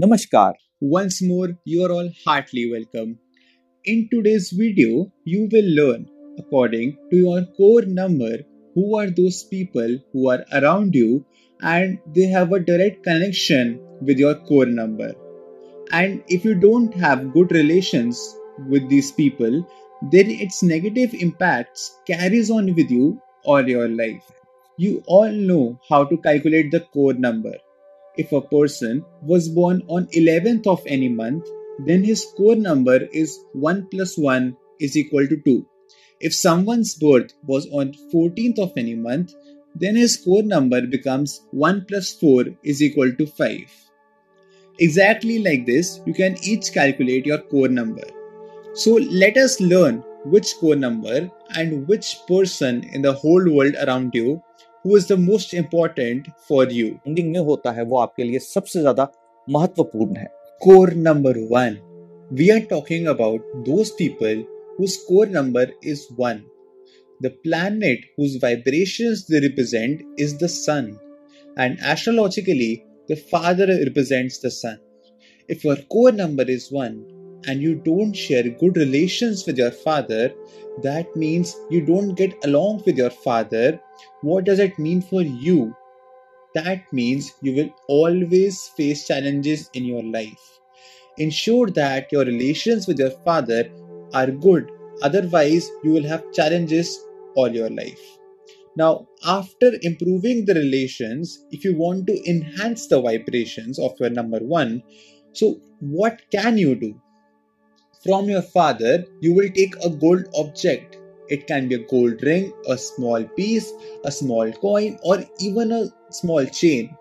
[0.00, 0.54] Namaskar.
[0.80, 3.18] Once more, you are all heartily welcome.
[3.84, 6.08] In today's video, you will learn
[6.38, 8.38] according to your core number
[8.76, 11.26] who are those people who are around you
[11.62, 15.12] and they have a direct connection with your core number.
[15.90, 18.36] And if you don't have good relations
[18.68, 19.68] with these people,
[20.12, 24.30] then its negative impacts carries on with you all your life.
[24.76, 27.54] You all know how to calculate the core number.
[28.18, 31.46] If a person was born on 11th of any month,
[31.86, 35.66] then his core number is 1 plus 1 is equal to 2.
[36.20, 39.34] If someone's birth was on 14th of any month,
[39.76, 43.60] then his core number becomes 1 plus 4 is equal to 5.
[44.80, 48.02] Exactly like this, you can each calculate your core number.
[48.74, 54.10] So let us learn which core number and which person in the whole world around
[54.14, 54.42] you
[54.83, 56.87] who is the most important for you.
[57.07, 59.11] Ending में होता है वो आपके लिए सबसे ज्यादा
[59.49, 60.27] महत्वपूर्ण है
[60.63, 61.73] Core number 1.
[62.31, 64.43] We are talking about those people
[64.77, 66.37] whose core number is 1.
[67.19, 70.87] The planet whose vibrations they represent is the sun,
[71.57, 74.79] and astrologically, the father represents the sun.
[75.49, 80.32] If your core number is 1 and you don't share good relations with your father,
[80.82, 83.80] that means you don't get along with your father.
[84.22, 85.74] What does it mean for you?
[86.54, 90.60] That means you will always face challenges in your life.
[91.18, 93.70] Ensure that your relations with your father
[94.14, 94.70] are good,
[95.02, 96.98] otherwise, you will have challenges
[97.34, 98.00] all your life.
[98.76, 104.38] Now, after improving the relations, if you want to enhance the vibrations of your number
[104.38, 104.82] one,
[105.32, 107.00] so what can you do?
[108.03, 110.97] From your father, you will take a gold object.
[111.29, 113.71] It can be a gold ring, a small piece,
[114.03, 116.95] a small coin, or even a small chain.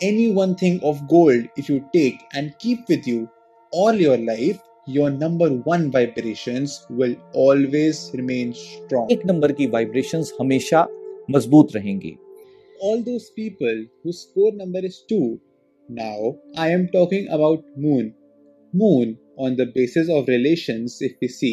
[0.00, 3.28] Any one thing of gold, if you take and keep with you
[3.72, 9.08] all your life, your number one vibrations will always remain strong.
[9.12, 10.86] एक number की vibrations हमेशा
[11.30, 12.16] मजबूत रहेंगी
[12.86, 15.38] All those people whose core number is 2.
[15.88, 18.14] Now, I am talking about Moon.
[18.72, 21.51] Moon, on the basis of relation if you see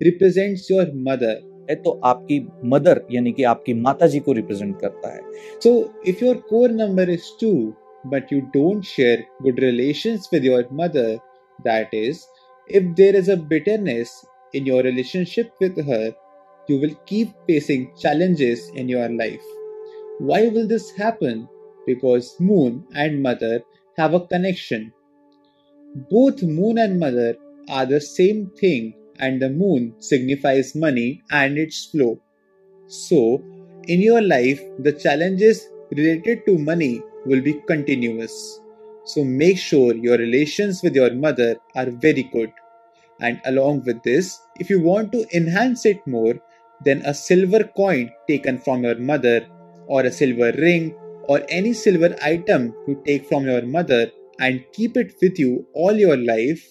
[0.00, 5.20] represents your mother है तो आपकी mother यानी कि आपकी माताजी को रिप्रेजेंट करता है।
[5.64, 5.72] So
[6.08, 7.52] if your core number is two
[8.06, 11.14] but you don't share good relation with your mother
[11.58, 12.20] that is
[12.70, 14.20] if there is a bitterness
[14.54, 16.12] in your relationship with her
[16.68, 19.40] you will keep facing challenges in your life
[20.22, 21.46] why will this happen
[21.86, 23.60] because moon and mother
[23.98, 24.90] have a connection
[25.94, 27.36] Both moon and mother
[27.68, 32.20] are the same thing, and the moon signifies money and its flow.
[32.88, 33.42] So,
[33.88, 38.60] in your life, the challenges related to money will be continuous.
[39.04, 42.52] So, make sure your relations with your mother are very good.
[43.20, 46.34] And along with this, if you want to enhance it more,
[46.84, 49.46] then a silver coin taken from your mother,
[49.86, 54.96] or a silver ring, or any silver item you take from your mother and keep
[54.96, 56.66] it with you all your life,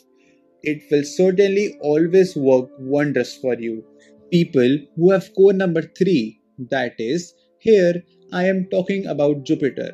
[0.63, 3.83] it will certainly always work wonders for you.
[4.31, 8.03] People who have core number 3, that is, here
[8.33, 9.91] I am talking about Jupiter.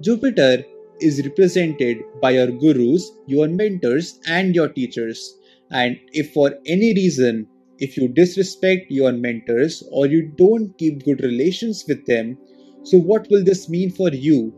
[0.00, 0.64] Jupiter
[1.00, 5.38] is represented by your gurus, your mentors, and your teachers.
[5.70, 7.48] And if for any reason,
[7.78, 12.38] if you disrespect your mentors or you don't keep good relations with them,
[12.84, 14.54] so what will this mean for you?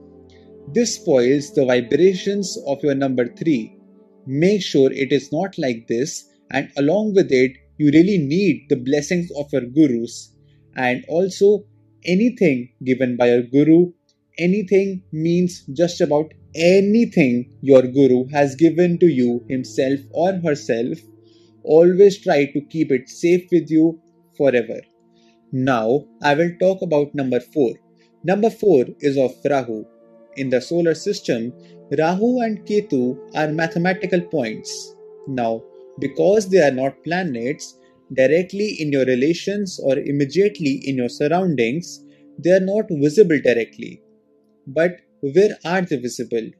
[0.73, 3.77] This spoils the vibrations of your number 3.
[4.27, 8.77] Make sure it is not like this, and along with it, you really need the
[8.77, 10.35] blessings of your gurus.
[10.77, 11.67] And also,
[12.05, 13.93] anything given by your guru,
[14.39, 20.99] anything means just about anything your guru has given to you himself or herself.
[21.63, 24.01] Always try to keep it safe with you
[24.37, 24.81] forever.
[25.53, 27.75] Now, I will talk about number 4.
[28.25, 29.85] Number 4 is of Rahu.
[30.37, 31.53] In the solar system,
[31.99, 34.95] Rahu and Ketu are mathematical points.
[35.29, 35.63] Now,
[36.01, 37.79] because they are not planets
[38.13, 42.05] directly in your relations or immediately in your surroundings,
[42.39, 44.03] they are not visible directly.
[44.67, 46.51] But where are they visible?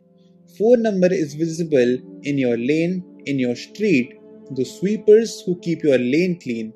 [0.57, 4.15] 4 number is visible in your lane, in your street,
[4.53, 6.73] the sweepers who keep your lane clean.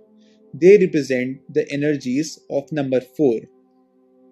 [0.52, 3.40] They represent the energies of number 4.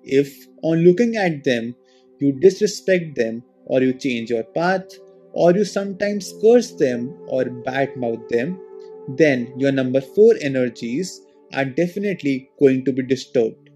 [0.03, 1.77] If, on looking at them,
[2.21, 4.87] you disrespect them, or you change your path,
[5.33, 8.61] or you sometimes curse them or badmouth them,
[9.17, 11.21] then your number 4 energies
[11.55, 13.71] are definitely going to be disturbed.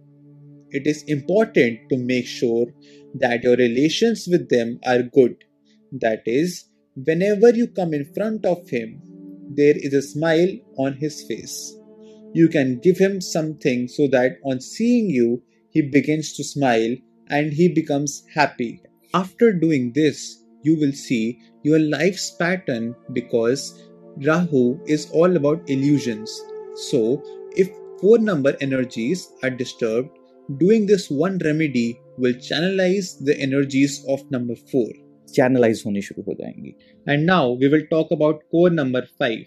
[0.71, 2.67] It is important to make sure
[3.15, 5.37] that your relations with them are good.
[5.93, 9.03] That is, whenever you come in front of him,
[9.57, 11.77] there is a smile on his face.
[12.33, 16.97] You can give him something so that on seeing you, he begins to smile
[17.31, 18.83] and he becomes happy.
[19.15, 23.83] After doing this, you will see your life's pattern because
[24.27, 26.41] Rahu is all about illusions.
[26.75, 27.23] So,
[27.57, 30.11] if four number energies are disturbed,
[30.59, 34.87] doing this one remedy will channelize the energies of number 4.
[35.37, 36.35] Channelize hone shuru ho.
[37.07, 39.39] And now we will talk about core number 5.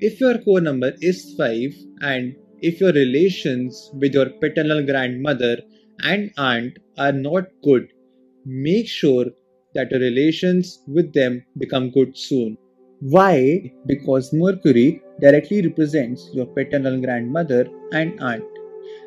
[0.00, 5.58] If your core number is 5 and if your relations with your paternal grandmother
[6.01, 7.87] and aunt are not good,
[8.45, 9.25] make sure
[9.75, 12.57] that your relations with them become good soon.
[13.01, 13.71] Why?
[13.85, 18.43] Because Mercury directly represents your paternal grandmother and aunt.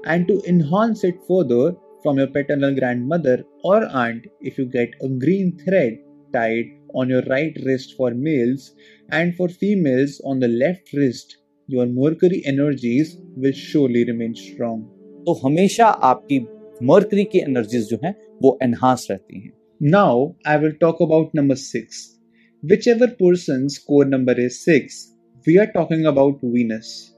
[0.04, 5.08] And to enhance it further from your paternal grandmother or aunt, if you get a
[5.08, 5.98] green thread
[6.32, 8.74] tied on your right wrist for males
[9.10, 11.36] and for females on the left wrist,
[11.66, 14.82] your Mercury energies will surely remain strong.
[15.26, 16.38] तो हमेशा आपकी
[16.83, 21.55] mercury की energies जो हैं वो enhance रहती हैं Now I will talk about number
[21.55, 22.17] 6.
[22.63, 25.13] Whichever person's core number is 6,
[25.45, 27.13] we are talking about Venus.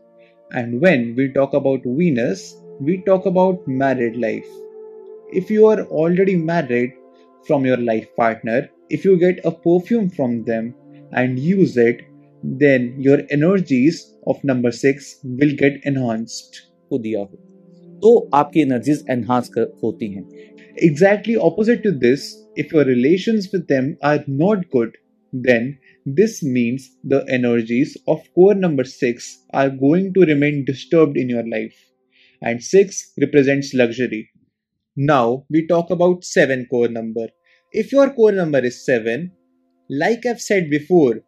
[0.51, 4.49] And when we talk about Venus, we talk about married life.
[5.31, 6.91] If you are already married
[7.47, 10.75] from your life partner, if you get a perfume from them
[11.13, 12.01] and use it,
[12.43, 16.67] then your energies of number 6 will get enhanced.
[18.01, 19.49] तो आपकी energies enhance
[19.83, 20.23] होती हैं।
[20.77, 22.25] Exactly opposite to this
[22.59, 24.97] if your relation with them are not good
[25.33, 25.73] then
[26.05, 31.47] this means the energies of core number six are going to remain disturb in your
[31.47, 31.71] life
[32.41, 34.23] and six represents luxury
[34.97, 37.27] now we talk about seven core number
[37.73, 39.29] if your core number is seven
[39.89, 41.21] like eve set before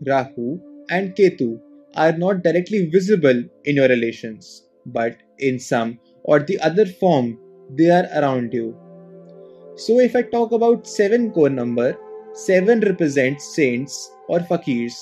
[0.00, 0.54] Rahu
[0.92, 1.50] and Ketu
[1.94, 4.38] are not directly visible in your relation
[4.88, 5.92] but in some
[6.24, 7.38] or the other form,
[7.76, 8.76] they are around you.
[9.76, 11.96] So, if I talk about 7 core number,
[12.34, 14.94] 7 represents saints or fakirs,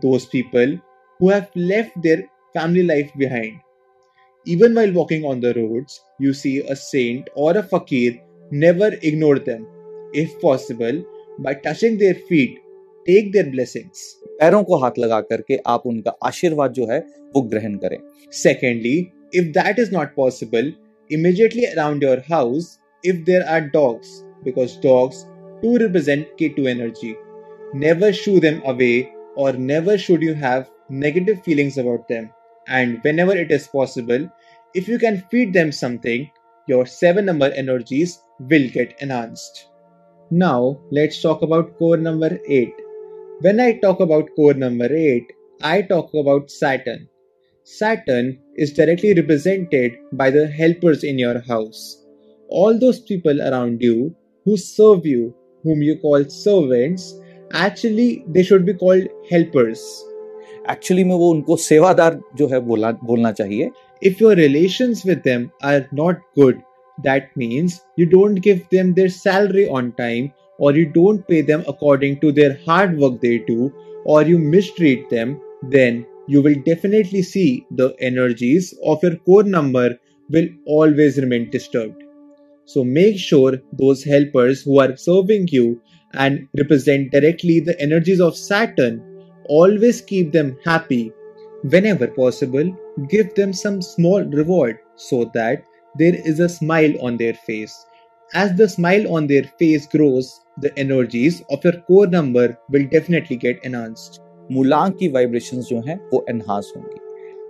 [0.00, 0.78] those people
[1.18, 2.24] who have left their
[2.54, 3.60] family life behind.
[4.46, 8.18] Even while walking on the roads, you see a saint or a fakir,
[8.50, 9.66] never ignore them.
[10.12, 11.04] If possible,
[11.38, 12.58] by touching their feet,
[13.06, 14.00] take their blessings.
[14.40, 16.98] पैरों को हाथ लगा करके आप उनका आशीर्वाद जो है
[17.34, 17.98] वो ग्रहण करें
[18.40, 20.72] Secondly, if that is not possible,
[21.10, 25.26] immediately around your house, if there are dogs, because dogs
[25.62, 27.16] do represent Ketu energy,
[27.72, 32.30] never shoo them away or never should you have negative feelings about them.
[32.68, 34.30] And whenever it is possible,
[34.74, 36.30] if you can feed them something,
[36.68, 39.68] your 7 number energies will get enhanced.
[40.30, 42.72] Now, let's talk about core number 8.
[43.40, 45.32] When I talk about core number 8,
[45.62, 47.08] I talk about Saturn.
[47.71, 52.05] Saturn is directly represented by the helpers in your house.
[52.49, 54.15] All those people around you
[54.45, 57.15] who serve you, whom you call servants,
[57.51, 59.81] actually they should be called helpers.
[60.71, 63.69] Actually में वो उनको सेवादार जो है बोला बोलना चाहिए
[64.01, 66.57] If your relations with them are not good,
[67.03, 71.63] that means you don't give them their salary on time, or you don't pay them
[71.67, 73.71] according to their hard work they do,
[74.05, 75.39] or you mistreat them,
[75.77, 79.98] then you will definitely see the energies of your core number
[80.30, 82.02] will always remain disturbed.
[82.64, 85.80] So make sure those helpers who are serving you
[86.14, 89.02] and represent directly the energies of Saturn
[89.46, 91.12] always keep them happy.
[91.64, 92.76] Whenever possible,
[93.08, 95.64] give them some small reward so that
[95.98, 97.86] there is a smile on their face.
[98.34, 103.36] As the smile on their face grows, the energies of your core number will definitely
[103.36, 104.20] get enhanced.
[104.54, 107.00] मूलांक की vibrations जो हैं वो enhance होंगी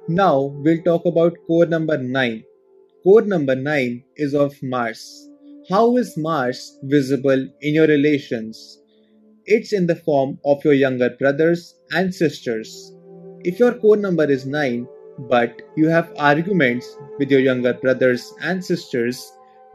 [0.09, 2.43] Now we'll talk about core number 9.
[3.05, 5.03] Core number 9 is of Mars.
[5.69, 8.63] How is Mars visible in your relations?
[9.47, 12.75] It's in the form of your younger brothers and sisters.
[13.45, 14.87] If your core number is 9,
[15.35, 16.91] but you have arguments
[17.21, 19.25] with your younger brothers and sisters,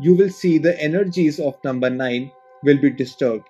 [0.02, 2.32] you will see the energies of number 9
[2.64, 3.48] will be disturbed.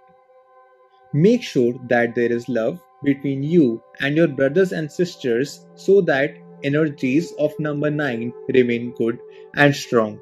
[1.14, 6.36] Make sure that there is love between you and your brothers and sisters so that
[6.64, 9.20] energies of number 9 remain good
[9.56, 10.20] and strong.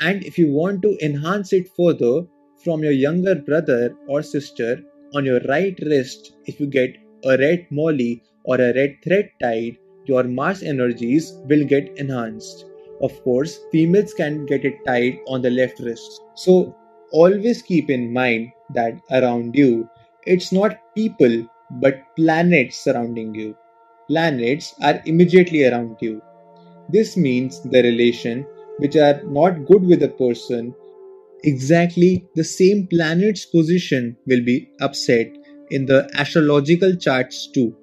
[0.00, 2.26] And if you want to enhance it further
[2.62, 4.82] from your younger brother or sister
[5.14, 9.76] on your right wrist, if you get a red molly or a red thread tied,
[10.04, 12.66] your Mars energies will get enhanced.
[13.02, 16.22] Of course, females can get it tied on the left wrist.
[16.34, 16.76] So
[17.12, 19.88] always keep in mind that around you,
[20.26, 23.56] it's not people but planets surrounding you.
[24.08, 26.22] Planets are immediately around you.
[26.90, 28.46] This means the relation
[28.78, 30.74] which are not good with a person,
[31.44, 35.28] exactly the same planet's position will be upset
[35.70, 37.74] in the astrological charts too.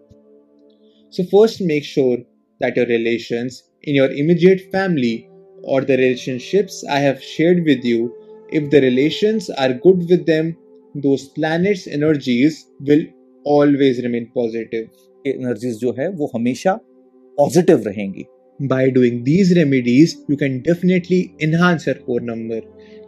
[1.10, 2.18] So, first make sure
[2.60, 5.30] that your relations in your immediate family
[5.64, 8.14] or the relationships I have shared with you,
[8.52, 10.58] if the relations are good with them,
[10.96, 13.04] those planets' energies will
[13.46, 14.88] always remain positive.
[15.28, 16.74] Energies जो है वो हमेशा
[17.38, 18.26] positive रहेंगी
[18.72, 22.60] By doing these remedies, you can definitely enhance your core number.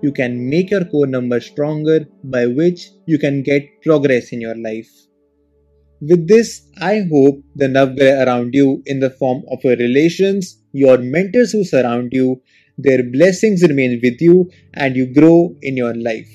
[0.01, 4.55] You can make your core number stronger, by which you can get progress in your
[4.55, 4.89] life.
[6.01, 10.97] With this, I hope the Navgrah around you in the form of your relations, your
[10.97, 12.41] mentors who surround you,
[12.77, 16.33] their blessings remain with you and you grow in your life.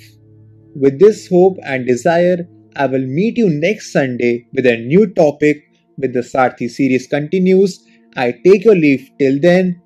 [0.75, 5.64] With this hope and desire, I will meet you next Sunday with a new topic
[5.98, 7.86] with the Sarthi series continues
[8.18, 9.82] I take your leave till then.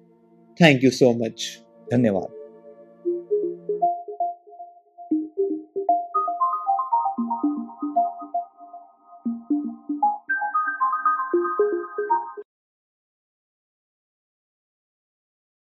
[0.57, 1.59] Thank you so much.
[1.91, 2.32] धन्यवाद